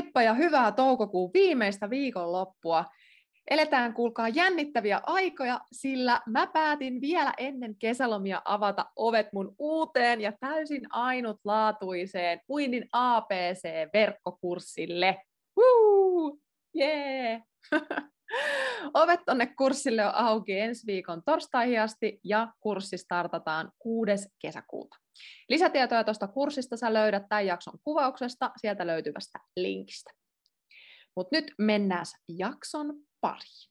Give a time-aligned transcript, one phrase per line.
[0.00, 2.84] Heippa ja hyvää toukokuun viimeistä viikonloppua.
[3.50, 10.32] Eletään, kuulkaa, jännittäviä aikoja, sillä mä päätin vielä ennen kesälomia avata ovet mun uuteen ja
[10.40, 15.16] täysin ainutlaatuiseen uinnin APC-verkkokurssille.
[15.58, 16.38] Woo!
[16.76, 17.42] Yeah!
[18.94, 24.12] Ovet tonne kurssille on auki ensi viikon torstaihin asti ja kurssi startataan 6.
[24.38, 24.96] kesäkuuta.
[25.48, 30.10] Lisätietoja tuosta kurssista sä löydät tämän jakson kuvauksesta sieltä löytyvästä linkistä.
[31.16, 33.70] Mutta nyt mennään jakson pariin.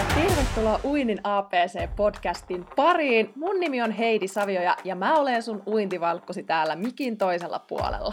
[0.00, 3.32] Ja tervetuloa Uinin APC-podcastin pariin.
[3.36, 8.12] Mun nimi on Heidi Savioja ja mä olen sun uintivalkkosi täällä mikin toisella puolella.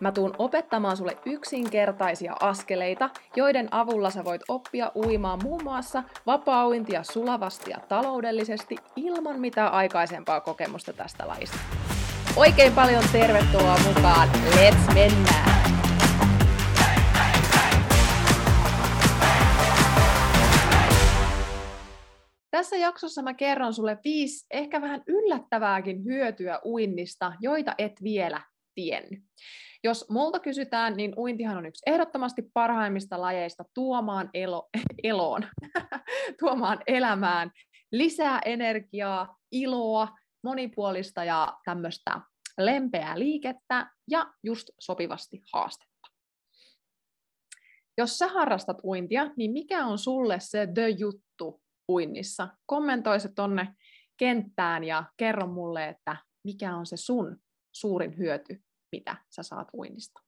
[0.00, 7.02] Mä tuun opettamaan sulle yksinkertaisia askeleita, joiden avulla sä voit oppia uimaan muun muassa vapaa-uintia
[7.02, 11.58] sulavasti ja taloudellisesti ilman mitään aikaisempaa kokemusta tästä lajista.
[12.36, 14.28] Oikein paljon tervetuloa mukaan.
[14.28, 15.56] Let's mennään!
[22.50, 28.40] Tässä jaksossa mä kerron sulle viisi ehkä vähän yllättävääkin hyötyä uinnista, joita et vielä
[28.74, 29.20] tiennyt.
[29.86, 34.68] Jos multa kysytään, niin uintihan on yksi ehdottomasti parhaimmista lajeista tuomaan elo,
[35.02, 35.46] eloon,
[36.40, 37.50] tuomaan elämään
[37.92, 40.08] lisää energiaa, iloa,
[40.44, 42.20] monipuolista ja tämmöistä
[42.58, 46.08] lempeää liikettä ja just sopivasti haastetta.
[47.98, 52.48] Jos sä harrastat uintia, niin mikä on sulle se the juttu uinnissa?
[52.66, 53.74] Kommentoi se tonne
[54.16, 57.36] kenttään ja kerro mulle, että mikä on se sun
[57.72, 58.65] suurin hyöty
[58.96, 60.20] mitä sä saat uinnista.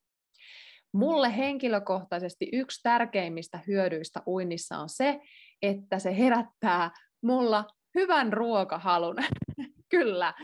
[0.92, 5.20] Mulle henkilökohtaisesti yksi tärkeimmistä hyödyistä uinnissa on se,
[5.62, 6.90] että se herättää
[7.22, 7.64] mulla
[7.94, 9.16] hyvän ruokahalun.
[9.94, 10.34] Kyllä.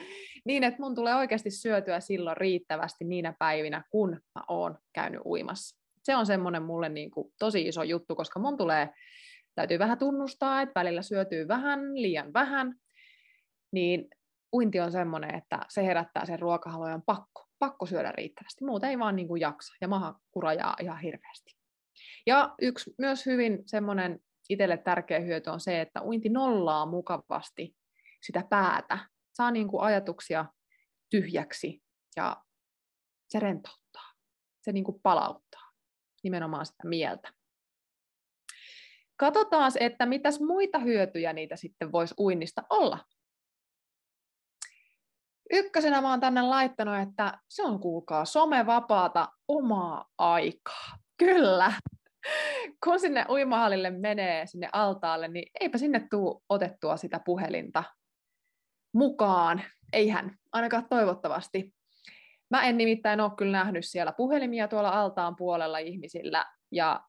[0.45, 5.77] Niin, että mun tulee oikeasti syötyä silloin riittävästi niinä päivinä, kun mä oon käynyt uimassa.
[6.03, 8.89] Se on semmoinen mulle niin kuin tosi iso juttu, koska mun tulee,
[9.55, 12.75] täytyy vähän tunnustaa, että välillä syötyy vähän, liian vähän,
[13.73, 14.09] niin
[14.53, 19.17] uinti on semmoinen, että se herättää sen ruokahalun pakko pakko syödä riittävästi, muuten ei vaan
[19.17, 21.57] niin kuin jaksa ja maha kurajaa ihan hirveästi.
[22.27, 27.77] Ja yksi myös hyvin semmoinen itselle tärkeä hyöty on se, että uinti nollaa mukavasti
[28.27, 28.99] sitä päätä,
[29.33, 30.45] saa niin kuin ajatuksia
[31.11, 31.83] tyhjäksi
[32.17, 32.37] ja
[33.29, 34.13] se rentouttaa,
[34.61, 35.71] se niin kuin palauttaa
[36.23, 37.33] nimenomaan sitä mieltä.
[39.17, 42.99] Katsotaan, että mitäs muita hyötyjä niitä sitten voisi uinnista olla.
[45.53, 50.97] Ykkösenä mä oon tänne laittanut, että se on kuulkaa somevapaata omaa aikaa.
[51.19, 51.73] Kyllä.
[52.85, 57.85] Kun sinne uimahallille menee sinne altaalle, niin eipä sinne tuu otettua sitä puhelinta
[58.95, 59.63] mukaan.
[59.93, 61.75] Eihän, ainakaan toivottavasti.
[62.51, 66.47] Mä en nimittäin ole kyllä nähnyt siellä puhelimia tuolla altaan puolella ihmisillä.
[66.73, 67.01] Ja,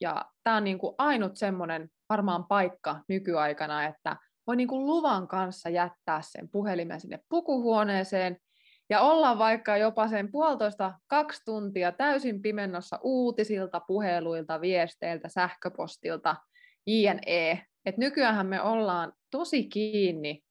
[0.00, 5.28] ja tämä on niin kuin ainut semmoinen varmaan paikka nykyaikana, että voi niin kuin luvan
[5.28, 8.36] kanssa jättää sen puhelimen sinne pukuhuoneeseen
[8.90, 16.36] ja olla vaikka jopa sen puolitoista kaksi tuntia täysin pimennossa uutisilta, puheluilta, viesteiltä, sähköpostilta,
[16.86, 17.66] jne.
[17.84, 20.42] Et nykyään me ollaan tosi kiinni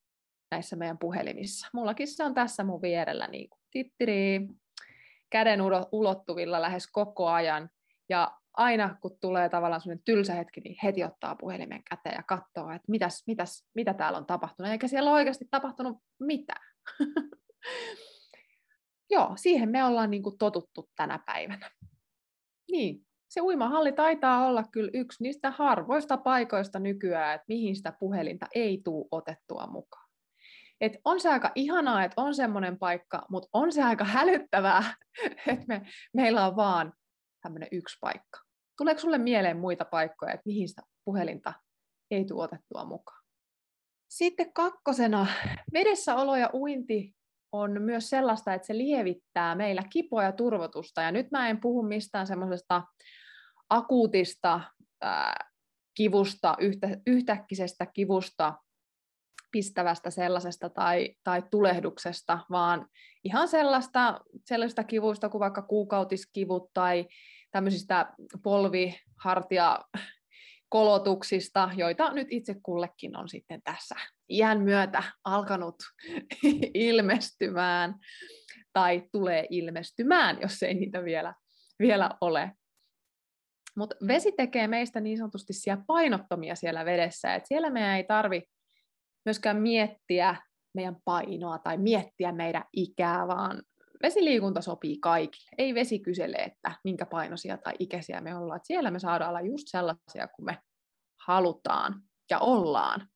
[0.52, 1.68] näissä meidän puhelimissa.
[1.74, 4.48] Mullakin se on tässä mun vierellä niin kuin tittiri,
[5.30, 5.60] käden
[5.92, 7.70] ulottuvilla lähes koko ajan.
[8.10, 12.72] Ja aina kun tulee tavallaan sellainen tylsä hetki, niin heti ottaa puhelimen käteen ja katsoo,
[12.72, 14.72] että mitäs, mitäs, mitä täällä on tapahtunut.
[14.72, 16.66] Eikä siellä ole oikeasti tapahtunut mitään.
[19.12, 21.72] Joo, siihen me ollaan niin kuin totuttu tänä päivänä.
[22.72, 28.46] Niin, se uimahalli taitaa olla kyllä yksi niistä harvoista paikoista nykyään, että mihin sitä puhelinta
[28.56, 30.06] ei tule otettua mukaan.
[30.82, 34.84] Et on se aika ihanaa, että on semmoinen paikka, mutta on se aika hälyttävää,
[35.48, 35.82] että me,
[36.14, 36.94] meillä on vaan
[37.46, 38.40] tämmöinen yksi paikka.
[38.78, 41.54] Tuleeko sulle mieleen muita paikkoja, että mihin sitä puhelinta
[42.12, 43.26] ei tule otettua mukaan?
[44.10, 45.28] Sitten kakkosena,
[45.74, 47.16] vedessäolo ja uinti
[47.52, 51.02] on myös sellaista, että se lievittää meillä kipoa ja turvotusta.
[51.02, 52.84] Ja nyt mä en puhu mistään semmoisesta
[53.70, 54.62] akuutista
[55.02, 55.50] ää,
[55.98, 58.54] kivusta, yhtä, yhtäkkisestä kivusta
[59.52, 62.88] pistävästä sellaisesta tai, tai tulehduksesta, vaan
[63.24, 67.08] ihan sellaista, sellaista kivuista kuin vaikka kuukautiskivut tai
[67.56, 68.14] tämmöisistä
[68.44, 69.80] polvihartia
[70.70, 73.96] kolotuksista, joita nyt itse kullekin on sitten tässä
[74.30, 75.76] iän myötä alkanut
[76.74, 77.96] ilmestymään
[78.74, 81.34] tai tulee ilmestymään, jos ei niitä vielä,
[81.80, 82.52] vielä ole.
[83.78, 88.44] Mutta vesi tekee meistä niin sanotusti siellä painottomia siellä vedessä, että siellä meidän ei tarvi
[89.26, 90.36] myöskään miettiä
[90.74, 93.64] meidän painoa tai miettiä meidän ikää, vaan
[94.04, 95.50] vesiliikunta sopii kaikille.
[95.58, 98.58] Ei vesi kysele, että minkä painoisia tai ikäisiä me ollaan.
[98.58, 100.58] Että siellä me saadaan olla just sellaisia kuin me
[101.28, 103.08] halutaan ja ollaan.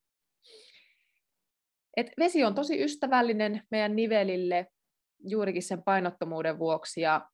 [1.98, 4.68] Et vesi on tosi ystävällinen meidän nivelille
[5.20, 7.30] juurikin sen painottomuuden vuoksi ja,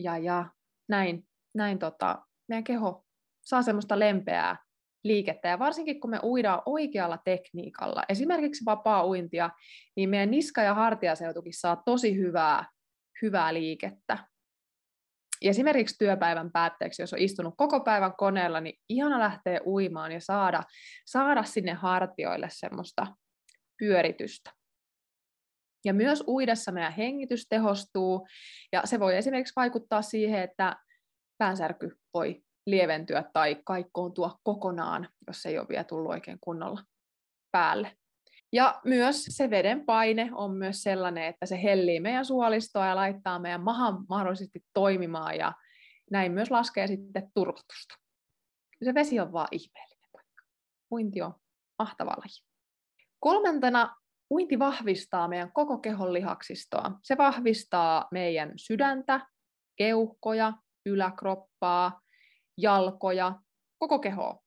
[0.00, 0.50] ja, ja
[0.88, 3.04] näin, näin tota, meidän keho
[3.44, 4.63] saa semmoista lempeää
[5.04, 5.48] liikettä.
[5.48, 9.50] Ja varsinkin kun me uidaan oikealla tekniikalla, esimerkiksi vapaa-uintia,
[9.96, 12.64] niin meidän niska- ja hartiaseutukin saa tosi hyvää,
[13.22, 14.18] hyvää liikettä.
[15.42, 20.20] Ja esimerkiksi työpäivän päätteeksi, jos on istunut koko päivän koneella, niin ihana lähteä uimaan ja
[20.20, 20.62] saada,
[21.06, 23.06] saada sinne hartioille semmoista
[23.78, 24.50] pyöritystä.
[25.84, 28.26] Ja myös uidessa meidän hengitys tehostuu,
[28.72, 30.76] ja se voi esimerkiksi vaikuttaa siihen, että
[31.38, 36.82] päänsärky voi lieventyä tai kaikkoontua kokonaan, jos ei ole vielä tullut oikein kunnolla
[37.52, 37.96] päälle.
[38.52, 43.38] Ja myös se veden paine on myös sellainen, että se hellii meidän suolistoa ja laittaa
[43.38, 45.52] meidän mahan mahdollisesti toimimaan ja
[46.10, 47.94] näin myös laskee sitten turvotusta.
[48.84, 50.44] Se vesi on vaan ihmeellinen paikka.
[50.92, 51.34] Uinti on
[51.78, 52.48] mahtava laji.
[53.20, 53.96] Kolmantena
[54.30, 56.92] uinti vahvistaa meidän koko kehon lihaksistoa.
[57.02, 59.26] Se vahvistaa meidän sydäntä,
[59.76, 60.52] keuhkoja,
[60.86, 62.00] yläkroppaa,
[62.58, 63.32] jalkoja,
[63.78, 64.38] koko kehoa.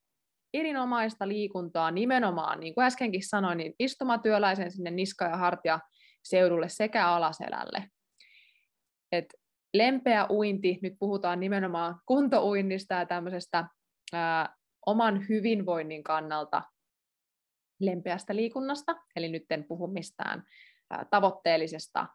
[0.54, 5.80] Erinomaista liikuntaa nimenomaan, niin kuin äskenkin sanoin, niin istumatyöläisen sinne niska- ja hartia
[6.24, 7.89] seudulle sekä alaselälle.
[9.12, 9.25] Et
[9.74, 13.68] lempeä uinti, nyt puhutaan nimenomaan kuntouinnista ja tämmöisestä
[14.13, 14.56] ää,
[14.86, 16.63] oman hyvinvoinnin kannalta
[17.80, 20.44] lempeästä liikunnasta, eli nyt en puhu mistään
[20.89, 22.07] ää, tavoitteellisesta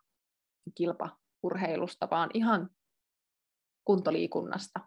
[0.75, 2.71] kilpaurheilusta, vaan ihan
[3.85, 4.81] kuntoliikunnasta,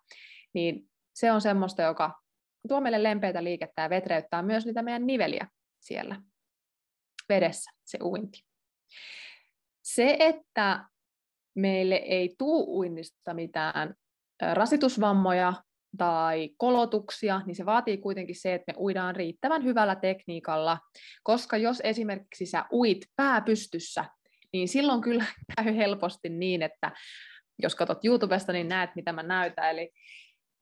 [0.54, 2.22] niin se on semmoista, joka
[2.68, 5.48] tuo meille lempeitä liikettä ja vetreyttää myös niitä meidän niveliä
[5.80, 6.22] siellä
[7.30, 8.46] vedessä, se uinti.
[9.84, 10.86] Se, että
[11.56, 13.96] meille ei tuu uinnista mitään
[14.54, 15.54] rasitusvammoja
[15.98, 20.78] tai kolotuksia, niin se vaatii kuitenkin se, että me uidaan riittävän hyvällä tekniikalla,
[21.24, 24.06] koska jos esimerkiksi sä uit pääpystyssä,
[24.54, 25.26] niin silloin kyllä
[25.56, 26.92] käy helposti niin, että
[27.60, 29.70] jos katsot YouTubesta, niin näet, mitä mä näytän.
[29.70, 29.92] Eli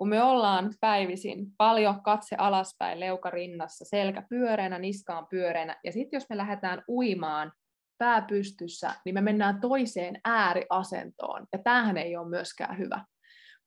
[0.04, 6.18] kun me ollaan päivisin paljon katse alaspäin, leuka rinnassa, selkä pyöreänä, niskaan pyöreänä, ja sitten
[6.18, 7.52] jos me lähdetään uimaan
[7.98, 13.06] pää pystyssä, niin me mennään toiseen ääriasentoon, ja tämähän ei ole myöskään hyvä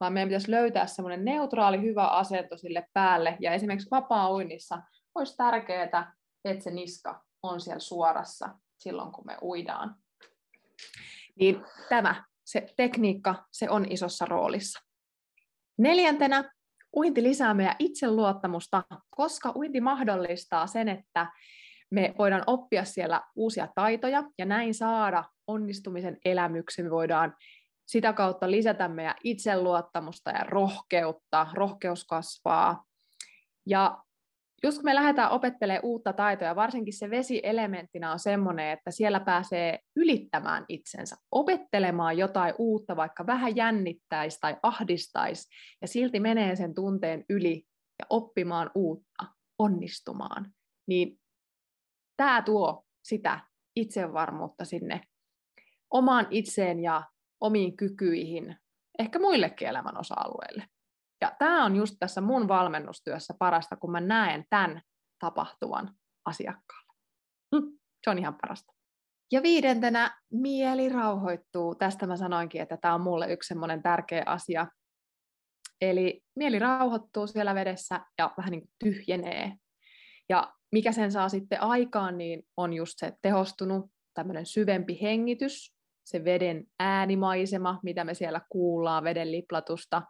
[0.01, 4.83] vaan meidän pitäisi löytää semmoinen neutraali, hyvä asento sille päälle, ja esimerkiksi vapaa-uinnissa
[5.15, 6.13] olisi tärkeää,
[6.45, 8.49] että se niska on siellä suorassa
[8.79, 9.97] silloin, kun me uidaan.
[11.41, 14.86] Niin tämä, se tekniikka, se on isossa roolissa.
[15.79, 16.51] Neljäntenä,
[16.97, 21.27] uinti lisää meidän itseluottamusta, koska uinti mahdollistaa sen, että
[21.91, 26.85] me voidaan oppia siellä uusia taitoja ja näin saada onnistumisen elämyksen.
[26.85, 27.37] Me voidaan
[27.87, 32.85] sitä kautta lisätä meidän itseluottamusta ja rohkeutta, rohkeus kasvaa.
[33.67, 33.99] Ja
[34.63, 39.79] just kun me lähdetään opettelemaan uutta taitoa, varsinkin se vesielementtinä on semmoinen, että siellä pääsee
[39.97, 45.49] ylittämään itsensä, opettelemaan jotain uutta, vaikka vähän jännittäisi tai ahdistaisi,
[45.83, 47.63] ja silti menee sen tunteen yli
[47.99, 49.25] ja oppimaan uutta,
[49.59, 50.53] onnistumaan.
[50.87, 51.19] Niin
[52.17, 53.41] tämä tuo sitä
[53.77, 55.01] itsevarmuutta sinne
[55.91, 57.03] omaan itseen ja
[57.41, 58.57] omiin kykyihin,
[58.99, 60.65] ehkä muillekin elämän osa-alueille.
[61.21, 64.83] Ja tämä on just tässä mun valmennustyössä parasta, kun mä näen tämän
[65.19, 65.95] tapahtuvan
[66.25, 66.93] asiakkaalle.
[67.57, 68.73] Hm, se on ihan parasta.
[69.33, 71.75] Ja viidentenä mieli rauhoittuu.
[71.75, 74.67] Tästä mä sanoinkin, että tämä on mulle yksi semmoinen tärkeä asia.
[75.81, 79.53] Eli mieli rauhoittuu siellä vedessä ja vähän niin kuin tyhjenee.
[80.29, 86.25] Ja mikä sen saa sitten aikaan, niin on just se tehostunut tämmöinen syvempi hengitys, se
[86.25, 90.03] veden äänimaisema, mitä me siellä kuullaan, veden liplatusta.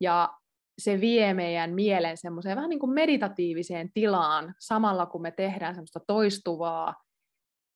[0.00, 0.34] Ja
[0.78, 6.00] se vie meidän mielen semmoiseen vähän niin kuin meditatiiviseen tilaan, samalla kun me tehdään semmoista
[6.06, 6.94] toistuvaa,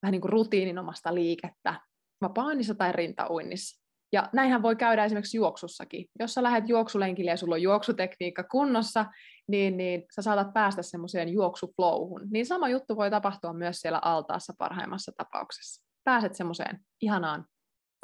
[0.03, 1.81] vähän niin kuin rutiininomasta liikettä,
[2.21, 3.85] vapaa tai rintauinnissa.
[4.13, 6.07] Ja näinhän voi käydä esimerkiksi juoksussakin.
[6.19, 9.07] Jos sä lähdet juoksulenkille ja sulla on juoksutekniikka kunnossa,
[9.49, 12.29] niin, niin sä saatat päästä semmoiseen juoksuflowhun.
[12.31, 15.85] Niin sama juttu voi tapahtua myös siellä altaassa parhaimmassa tapauksessa.
[16.05, 17.45] Pääset semmoiseen ihanaan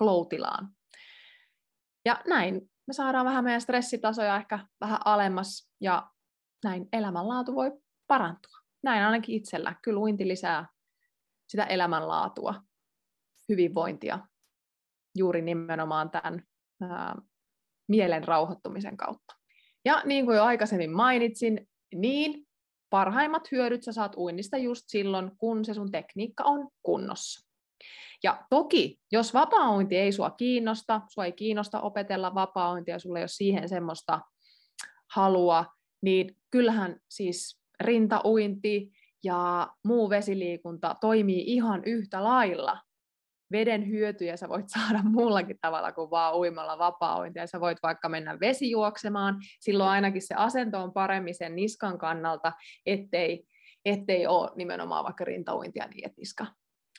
[0.03, 0.69] flow-tilaan.
[2.05, 6.11] Ja näin me saadaan vähän meidän stressitasoja ehkä vähän alemmas ja
[6.65, 7.73] näin elämänlaatu voi
[8.07, 8.59] parantua.
[8.83, 9.75] Näin ainakin itsellä.
[9.83, 10.69] Kyllä uinti lisää
[11.49, 12.55] sitä elämänlaatua,
[13.49, 14.19] hyvinvointia
[15.17, 16.43] juuri nimenomaan tämän
[16.83, 17.17] ää,
[17.89, 19.35] mielen rauhoittumisen kautta.
[19.85, 22.47] Ja niin kuin jo aikaisemmin mainitsin, niin
[22.91, 27.49] parhaimmat hyödyt sä saat uinnista just silloin, kun se sun tekniikka on kunnossa.
[28.23, 33.23] Ja toki, jos vapaa ei sua kiinnosta, sua ei kiinnosta opetella vapaa ja sulla ei
[33.23, 34.21] ole siihen semmoista
[35.15, 35.65] halua,
[36.03, 38.91] niin kyllähän siis rintauinti
[39.25, 42.79] ja muu vesiliikunta toimii ihan yhtä lailla.
[43.53, 48.09] Veden hyötyjä sä voit saada muullakin tavalla kuin vaan uimalla vapaa ja Sä voit vaikka
[48.09, 52.53] mennä vesijuoksemaan, silloin ainakin se asento on paremmin sen niskan kannalta,
[52.87, 53.45] ettei,
[53.85, 56.47] ettei ole nimenomaan vaikka rintauintia niin, että niska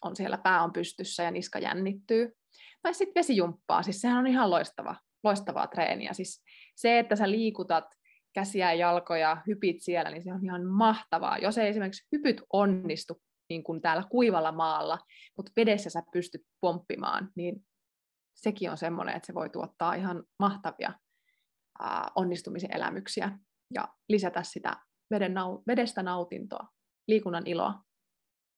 [0.01, 2.33] on siellä, pää on pystyssä ja niska jännittyy.
[2.81, 6.13] Tai sitten vesijumppaa, siis sehän on ihan loistava, loistavaa treeniä.
[6.13, 6.43] Siis
[6.75, 7.85] se, että sä liikutat
[8.33, 11.37] käsiä ja jalkoja, hypit siellä, niin se on ihan mahtavaa.
[11.37, 14.99] Jos ei esimerkiksi hypyt onnistu niin kuin täällä kuivalla maalla,
[15.37, 17.65] mutta vedessä sä pystyt pomppimaan, niin
[18.35, 20.93] sekin on semmoinen, että se voi tuottaa ihan mahtavia
[21.79, 23.39] ää, onnistumisen elämyksiä
[23.73, 24.77] ja lisätä sitä
[25.11, 26.67] veden nau- vedestä nautintoa,
[27.07, 27.83] liikunnan iloa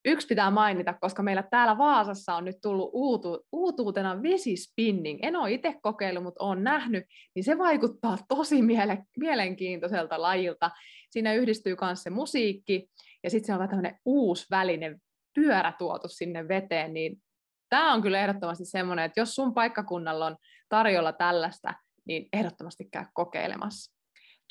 [0.06, 5.20] yksi pitää mainita, koska meillä täällä Vaasassa on nyt tullut uutu, uutuutena vesispinning.
[5.22, 7.06] En ole itse kokeillut, mutta olen nähnyt,
[7.36, 10.72] niin se vaikuttaa tosi miele, mielenkiintoiselta lajilta.
[11.10, 12.90] Siinä yhdistyy myös se musiikki,
[13.24, 15.00] ja sitten se on vähän tämmöinen uusi väline,
[15.36, 17.22] pyörä tuotu sinne veteen, niin
[17.70, 20.38] tämä on kyllä ehdottomasti semmoinen, että jos sun paikkakunnalla on
[20.70, 21.74] tarjolla tällaista,
[22.06, 23.93] niin ehdottomasti käy kokeilemassa.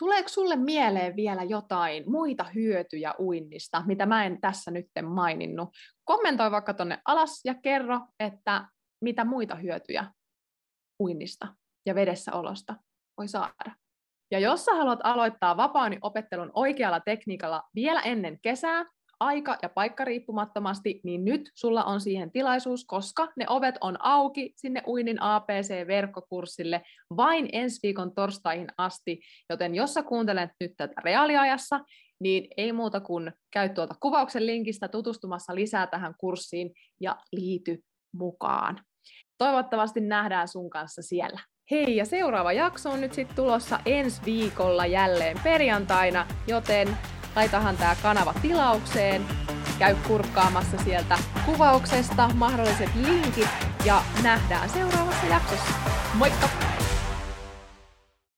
[0.03, 5.69] Tuleeko sulle mieleen vielä jotain muita hyötyjä uinnista, mitä mä en tässä nyt maininnut?
[6.05, 8.69] Kommentoi vaikka tonne alas ja kerro, että
[9.05, 10.05] mitä muita hyötyjä
[11.03, 11.49] uinnista
[11.87, 12.77] ja vedessä olosta
[13.19, 13.77] voi saada.
[14.31, 18.85] Ja jos sä haluat aloittaa vapaani opettelun oikealla tekniikalla vielä ennen kesää,
[19.23, 24.52] aika- ja paikka riippumattomasti, niin nyt sulla on siihen tilaisuus, koska ne ovet on auki
[24.57, 26.83] sinne Uinin APC-verkkokurssille
[27.17, 31.81] vain ensi viikon torstaihin asti, joten jos sä kuuntelet nyt tätä reaaliajassa,
[32.21, 37.79] niin ei muuta kuin käy tuolta kuvauksen linkistä tutustumassa lisää tähän kurssiin ja liity
[38.12, 38.81] mukaan.
[39.38, 41.41] Toivottavasti nähdään sun kanssa siellä.
[41.71, 46.88] Hei, ja seuraava jakso on nyt sitten tulossa ensi viikolla jälleen perjantaina, joten
[47.37, 49.23] laitahan tämä kanava tilaukseen,
[49.79, 53.49] käy kurkkaamassa sieltä kuvauksesta mahdolliset linkit
[53.85, 55.73] ja nähdään seuraavassa jaksossa.
[56.15, 56.72] Moikka!